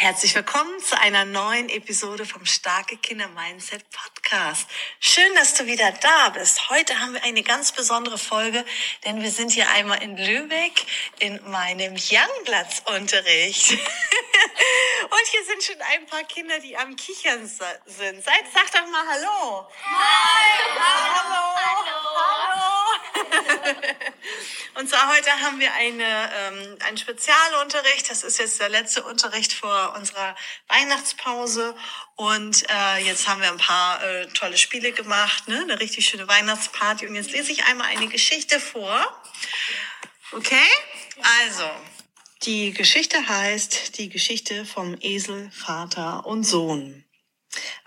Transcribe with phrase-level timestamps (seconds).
[0.00, 4.66] Herzlich willkommen zu einer neuen Episode vom Starke Kinder Mindset Podcast.
[4.98, 6.70] Schön, dass du wieder da bist.
[6.70, 8.64] Heute haben wir eine ganz besondere Folge,
[9.04, 10.86] denn wir sind hier einmal in Lübeck
[11.18, 13.72] in meinem Youngplatz-Unterricht.
[13.72, 18.24] Und hier sind schon ein paar Kinder, die am Kichern sind.
[18.24, 19.68] Seid, sag doch mal Hallo.
[19.84, 20.60] Hi.
[20.78, 21.54] Hallo.
[21.54, 22.00] Hallo.
[22.16, 22.69] Hallo.
[24.74, 28.10] Und zwar heute haben wir eine, ähm, einen Spezialunterricht.
[28.10, 30.36] Das ist jetzt der letzte Unterricht vor unserer
[30.68, 31.74] Weihnachtspause.
[32.16, 35.60] Und äh, jetzt haben wir ein paar äh, tolle Spiele gemacht, ne?
[35.60, 37.06] eine richtig schöne Weihnachtsparty.
[37.06, 39.22] Und jetzt lese ich einmal eine Geschichte vor.
[40.32, 40.68] Okay?
[41.42, 41.68] Also,
[42.42, 47.04] die Geschichte heißt die Geschichte vom Esel, Vater und Sohn.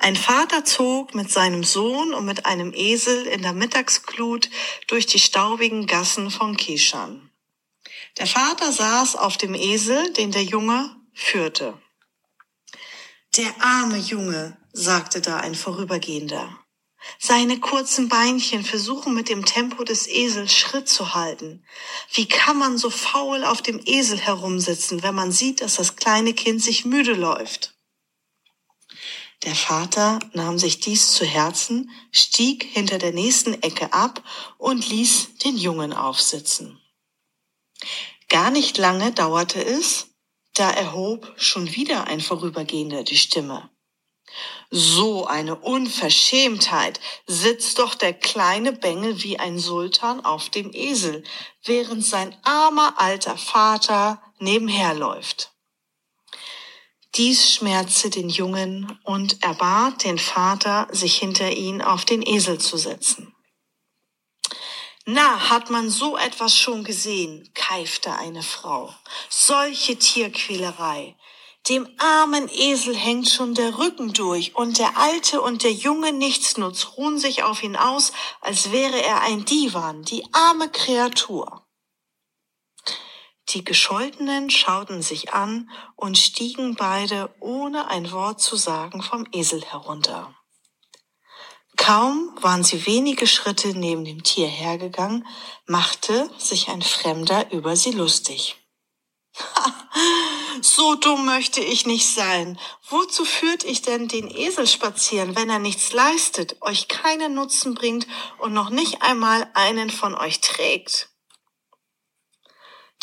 [0.04, 4.50] Ein Vater zog mit seinem Sohn und mit einem Esel in der Mittagsglut
[4.88, 7.32] durch die staubigen Gassen von Kishan.
[8.18, 11.82] Der Vater saß auf dem Esel, den der Junge führte.
[13.38, 16.60] Der arme Junge, sagte da ein Vorübergehender.
[17.18, 21.66] Seine kurzen Beinchen versuchen mit dem Tempo des Esels Schritt zu halten.
[22.12, 26.34] Wie kann man so faul auf dem Esel herumsitzen, wenn man sieht, dass das kleine
[26.34, 27.74] Kind sich müde läuft?
[29.44, 34.24] Der Vater nahm sich dies zu Herzen, stieg hinter der nächsten Ecke ab
[34.58, 36.80] und ließ den Jungen aufsitzen.
[38.30, 40.08] Gar nicht lange dauerte es,
[40.54, 43.70] da erhob schon wieder ein Vorübergehender die Stimme.
[44.72, 51.24] So eine Unverschämtheit sitzt doch der kleine Bengel wie ein Sultan auf dem Esel,
[51.64, 55.53] während sein armer alter Vater nebenher läuft.
[57.16, 62.58] Dies schmerzte den Jungen und er bat den Vater, sich hinter ihn auf den Esel
[62.58, 63.36] zu setzen.
[65.06, 68.92] Na, hat man so etwas schon gesehen, keifte eine Frau.
[69.30, 71.16] Solche Tierquälerei.
[71.70, 76.98] Dem armen Esel hängt schon der Rücken durch und der Alte und der junge Nichtsnutz
[76.98, 81.63] ruhen sich auf ihn aus, als wäre er ein Divan, die arme Kreatur.
[83.54, 89.64] Die Gescholtenen schauten sich an und stiegen beide, ohne ein Wort zu sagen, vom Esel
[89.64, 90.34] herunter.
[91.78, 95.28] Kaum waren sie wenige Schritte neben dem Tier hergegangen,
[95.66, 98.58] machte sich ein Fremder über sie lustig.
[100.62, 102.60] So dumm möchte ich nicht sein.
[102.88, 108.08] Wozu führt ich denn den Esel spazieren, wenn er nichts leistet, euch keinen Nutzen bringt
[108.38, 111.13] und noch nicht einmal einen von euch trägt?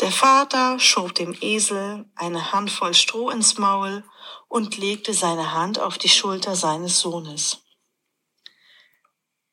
[0.01, 4.03] Der Vater schob dem Esel eine Handvoll Stroh ins Maul
[4.49, 7.59] und legte seine Hand auf die Schulter seines Sohnes.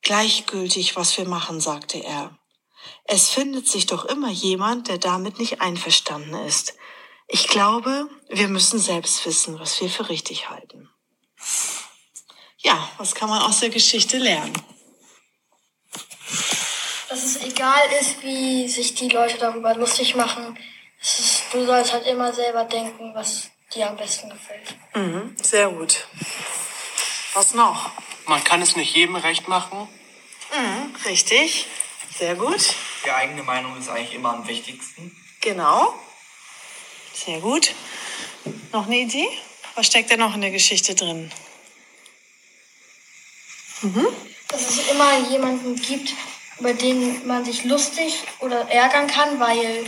[0.01, 2.37] Gleichgültig, was wir machen, sagte er.
[3.03, 6.75] Es findet sich doch immer jemand, der damit nicht einverstanden ist.
[7.27, 10.89] Ich glaube, wir müssen selbst wissen, was wir für richtig halten.
[12.59, 14.53] Ja, was kann man aus der Geschichte lernen?
[17.17, 20.55] Dass es egal ist, wie sich die Leute darüber lustig machen.
[21.01, 24.75] Ist, du sollst halt immer selber denken, was dir am besten gefällt.
[24.93, 26.05] Mhm, sehr gut.
[27.33, 27.89] Was noch?
[28.27, 29.89] Man kann es nicht jedem recht machen.
[30.55, 31.65] Mhm, richtig.
[32.15, 32.75] Sehr gut.
[33.03, 35.11] Die eigene Meinung ist eigentlich immer am wichtigsten.
[35.41, 35.95] Genau.
[37.13, 37.73] Sehr gut.
[38.71, 39.27] Noch eine Idee?
[39.73, 41.31] Was steckt denn noch in der Geschichte drin?
[43.81, 44.05] Mhm.
[44.49, 46.13] Dass es immer jemanden gibt,
[46.59, 49.85] über den man sich lustig oder ärgern kann, weil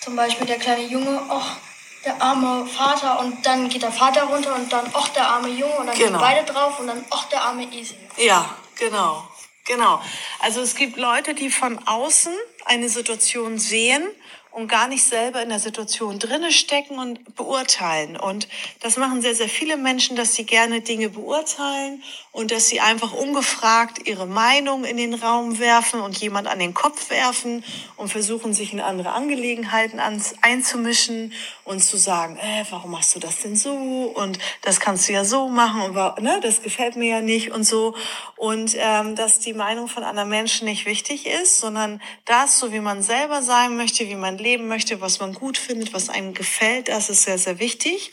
[0.00, 1.56] zum Beispiel der kleine Junge, ach,
[2.04, 5.74] der arme Vater und dann geht der Vater runter und dann, ach, der arme Junge
[5.74, 6.12] und dann Genau.
[6.12, 7.98] gehen beide drauf und dann, ach, der arme Esel.
[8.16, 9.28] Ja, genau.
[9.66, 10.02] Genau.
[10.40, 12.32] Also es gibt Leute, die von außen
[12.64, 14.02] eine Situation sehen
[14.52, 18.16] und gar nicht selber in der Situation drinne stecken und beurteilen.
[18.16, 18.48] Und
[18.80, 22.02] das machen sehr, sehr viele Menschen, dass sie gerne Dinge beurteilen
[22.32, 26.74] und dass sie einfach ungefragt ihre Meinung in den Raum werfen und jemand an den
[26.74, 27.64] Kopf werfen
[27.96, 30.00] und versuchen, sich in andere Angelegenheiten
[30.42, 31.32] einzumischen
[31.64, 33.72] und zu sagen, äh, warum machst du das denn so?
[33.72, 37.64] Und das kannst du ja so machen und ne, das gefällt mir ja nicht und
[37.64, 37.94] so.
[38.36, 42.80] Und ähm, dass die Meinung von anderen Menschen nicht wichtig ist, sondern das, so wie
[42.80, 46.88] man selber sein möchte, wie man leben möchte, was man gut findet, was einem gefällt.
[46.88, 48.12] Das ist sehr, sehr wichtig.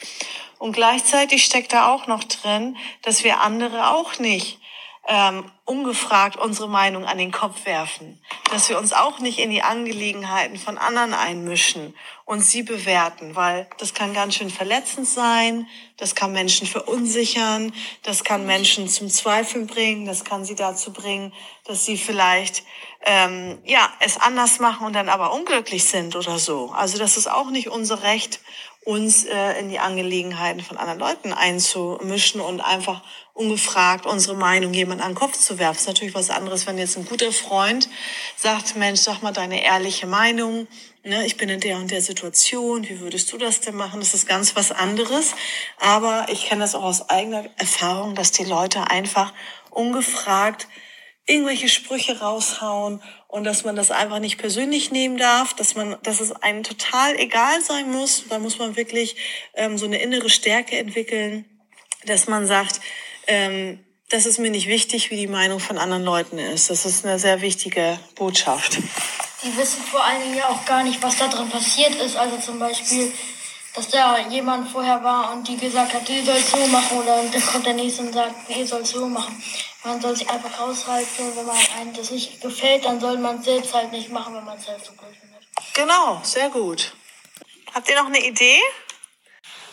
[0.60, 4.60] Und gleichzeitig steckt da auch noch drin, dass wir andere auch nicht
[5.08, 8.22] ähm, ungefragt unsere Meinung an den Kopf werfen,
[8.52, 11.96] dass wir uns auch nicht in die Angelegenheiten von anderen einmischen
[12.26, 17.72] und sie bewerten, weil das kann ganz schön verletzend sein, das kann Menschen verunsichern,
[18.04, 21.34] das kann Menschen zum Zweifeln bringen, das kann sie dazu bringen,
[21.64, 22.64] dass sie vielleicht
[23.08, 26.72] ähm, ja es anders machen und dann aber unglücklich sind oder so.
[26.76, 28.42] Also das ist auch nicht unser Recht,
[28.84, 33.02] uns äh, in die Angelegenheiten von anderen Leuten einzumischen und einfach
[33.34, 35.80] ungefragt unsere Meinung jemand an den Kopf zu werfen.
[35.80, 37.90] Ist natürlich was anderes, wenn jetzt ein guter Freund
[38.36, 40.68] sagt, Mensch, sag mal deine ehrliche Meinung.
[41.04, 42.88] Ne, ich bin in der und der Situation.
[42.88, 44.02] Wie würdest du das denn machen?
[44.02, 45.36] Das ist ganz was anderes.
[45.80, 49.34] Aber ich kenne das auch aus eigener Erfahrung, dass die Leute einfach
[49.70, 50.68] ungefragt
[51.28, 56.22] irgendwelche Sprüche raushauen und dass man das einfach nicht persönlich nehmen darf, dass man, dass
[56.22, 58.24] es einem total egal sein muss.
[58.30, 59.18] Da muss man wirklich
[59.54, 61.46] ähm, so eine innere Stärke entwickeln,
[62.06, 62.80] dass man sagt,
[63.28, 63.80] ähm,
[64.10, 66.70] das ist mir nicht wichtig, wie die Meinung von anderen Leuten ist.
[66.70, 68.78] Das ist eine sehr wichtige Botschaft.
[69.44, 72.16] Die wissen vor allen Dingen ja auch gar nicht, was da drin passiert ist.
[72.16, 73.12] Also zum Beispiel,
[73.78, 77.46] dass da jemand vorher war und die gesagt hat, ihr sollt so machen oder dann
[77.46, 79.40] kommt der nächste und sagt, ihr sollt so machen.
[79.84, 83.38] Man soll sich einfach raushalten und wenn man einem das nicht gefällt, dann soll man
[83.38, 85.44] es selbst halt nicht machen, wenn man es selbst so gut findet.
[85.76, 86.96] Genau, sehr gut.
[87.72, 88.60] Habt ihr noch eine Idee?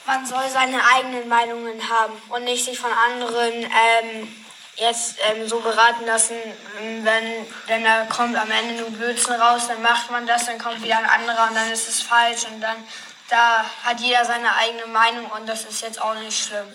[0.04, 4.36] Man soll seine eigenen Meinungen haben und nicht sich von anderen ähm,
[4.76, 6.36] jetzt ähm, so beraten lassen,
[6.78, 10.58] ähm, wenn, wenn da kommt am Ende nur Blödsinn raus, dann macht man das, dann
[10.58, 12.76] kommt wieder ein anderer und dann ist es falsch und dann
[13.28, 16.66] da hat jeder seine eigene Meinung und das ist jetzt auch nicht schlimm.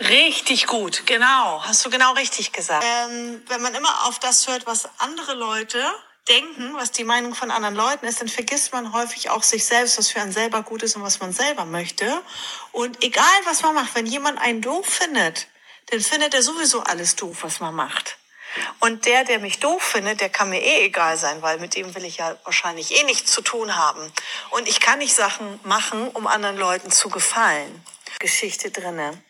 [0.00, 1.62] Richtig gut, genau.
[1.64, 2.84] Hast du genau richtig gesagt.
[2.86, 5.82] Ähm, wenn man immer auf das hört, was andere Leute
[6.28, 9.98] denken, was die Meinung von anderen Leuten ist, dann vergisst man häufig auch sich selbst,
[9.98, 12.22] was für einen selber gut ist und was man selber möchte.
[12.70, 15.48] Und egal, was man macht, wenn jemand einen doof findet,
[15.90, 18.18] dann findet er sowieso alles doof, was man macht.
[18.80, 21.94] Und der, der mich doof findet, der kann mir eh egal sein, weil mit dem
[21.94, 24.12] will ich ja wahrscheinlich eh nichts zu tun haben.
[24.50, 27.84] Und ich kann nicht Sachen machen, um anderen Leuten zu gefallen.
[28.18, 29.22] Geschichte drinne.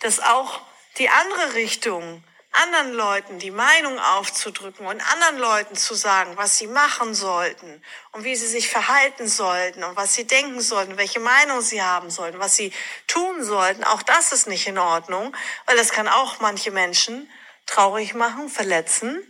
[0.00, 0.60] Dass auch
[0.98, 2.22] die andere Richtung
[2.54, 8.22] anderen Leuten die Meinung aufzudrücken und anderen Leuten zu sagen, was sie machen sollten und
[8.22, 12.38] wie sie sich verhalten sollten und was sie denken sollten, welche Meinung sie haben sollten,
[12.38, 12.72] was sie
[13.08, 15.36] tun sollten, auch das ist nicht in Ordnung,
[15.66, 17.28] weil das kann auch manche Menschen
[17.66, 19.22] traurig machen, verletzen.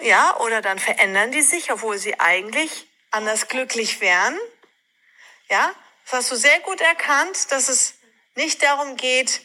[0.00, 4.36] Ja, oder dann verändern die sich, obwohl sie eigentlich anders glücklich wären.
[5.48, 5.72] Ja,
[6.04, 7.94] das hast du sehr gut erkannt, dass es
[8.34, 9.42] nicht darum geht,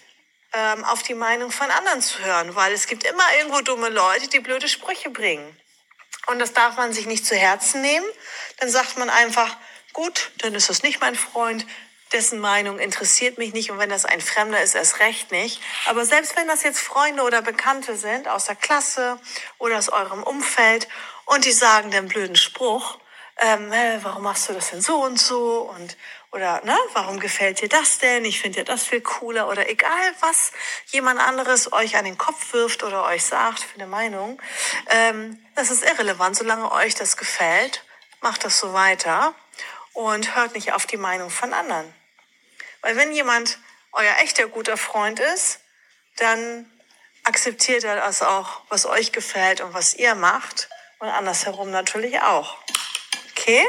[0.53, 4.27] ähm, auf die Meinung von anderen zu hören, weil es gibt immer irgendwo dumme Leute,
[4.29, 5.59] die blöde Sprüche bringen.
[6.27, 8.05] Und das darf man sich nicht zu Herzen nehmen.
[8.57, 9.55] Dann sagt man einfach,
[9.93, 11.65] gut, dann ist das nicht mein Freund,
[12.13, 15.61] dessen Meinung interessiert mich nicht und wenn das ein Fremder ist, erst recht nicht.
[15.85, 19.19] Aber selbst wenn das jetzt Freunde oder Bekannte sind aus der Klasse
[19.57, 20.87] oder aus eurem Umfeld
[21.25, 22.99] und die sagen den blöden Spruch,
[23.39, 25.95] ähm, hey, warum machst du das denn so und so und
[26.31, 28.25] oder ne, warum gefällt dir das denn?
[28.25, 30.51] Ich finde ja das viel cooler oder egal was
[30.87, 34.41] jemand anderes euch an den Kopf wirft oder euch sagt für eine Meinung,
[34.89, 37.83] ähm, das ist irrelevant, solange euch das gefällt,
[38.21, 39.33] macht das so weiter
[39.93, 41.91] und hört nicht auf die Meinung von anderen.
[42.81, 43.59] Weil wenn jemand
[43.91, 45.59] euer echter guter Freund ist,
[46.17, 46.65] dann
[47.23, 50.69] akzeptiert er das auch, was euch gefällt und was ihr macht
[50.99, 52.57] und andersherum natürlich auch.
[53.31, 53.65] Okay?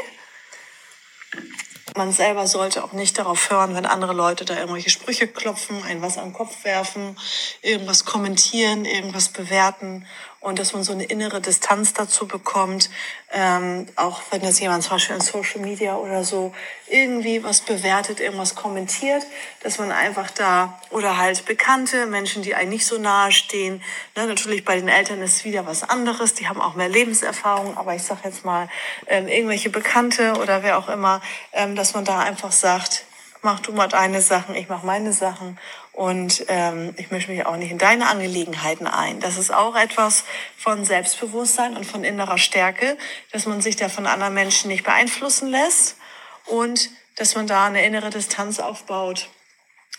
[1.95, 6.01] Man selber sollte auch nicht darauf hören, wenn andere Leute da irgendwelche Sprüche klopfen, ein
[6.01, 7.19] was am Kopf werfen,
[7.61, 10.07] irgendwas kommentieren, irgendwas bewerten
[10.41, 12.89] und dass man so eine innere Distanz dazu bekommt,
[13.31, 16.53] ähm, auch wenn das jemand zum Beispiel in Social Media oder so
[16.87, 19.25] irgendwie was bewertet, irgendwas kommentiert,
[19.61, 23.83] dass man einfach da oder halt Bekannte, Menschen, die einem nicht so nahe stehen,
[24.15, 27.95] ne, natürlich bei den Eltern ist wieder was anderes, die haben auch mehr Lebenserfahrung, aber
[27.95, 28.69] ich sag jetzt mal
[29.07, 33.05] ähm, irgendwelche Bekannte oder wer auch immer, ähm, dass man da einfach sagt,
[33.41, 35.57] mach du mal deine Sachen, ich mach meine Sachen
[35.93, 39.19] und ähm, ich mische mich auch nicht in deine Angelegenheiten ein.
[39.19, 40.23] Das ist auch etwas
[40.57, 42.97] von Selbstbewusstsein und von innerer Stärke,
[43.31, 45.97] dass man sich da von anderen Menschen nicht beeinflussen lässt
[46.45, 49.29] und dass man da eine innere Distanz aufbaut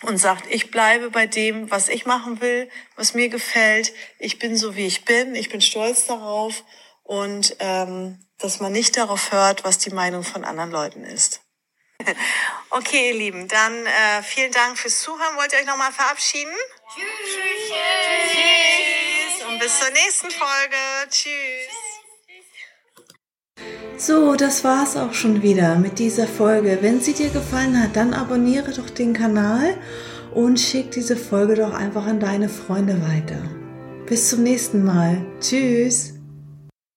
[0.01, 3.93] und sagt, ich bleibe bei dem, was ich machen will, was mir gefällt.
[4.17, 5.35] Ich bin so, wie ich bin.
[5.35, 6.63] Ich bin stolz darauf
[7.03, 11.41] und ähm, dass man nicht darauf hört, was die Meinung von anderen Leuten ist.
[12.73, 15.35] Okay, ihr Lieben, dann äh, vielen Dank fürs Zuhören.
[15.35, 16.53] Wollt ihr euch nochmal verabschieden?
[16.95, 17.33] Tschüss.
[18.31, 19.47] Tschüss.
[19.47, 20.77] Und bis zur nächsten Folge.
[21.09, 21.91] Tschüss.
[23.97, 26.77] So, das war's auch schon wieder mit dieser Folge.
[26.81, 29.77] Wenn sie dir gefallen hat, dann abonniere doch den Kanal
[30.33, 33.43] und schick diese Folge doch einfach an deine Freunde weiter.
[34.05, 35.25] Bis zum nächsten Mal.
[35.39, 36.20] Tschüss.